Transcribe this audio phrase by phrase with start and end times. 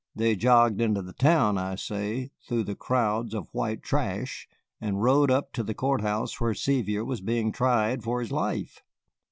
[0.15, 4.47] They jogged into the town, I say, through the crowds of white trash,
[4.79, 8.81] and rode up to the court house where Sevier was being tried for his life.